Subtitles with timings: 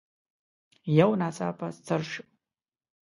[0.97, 2.23] يو ناڅاپه څررر شو.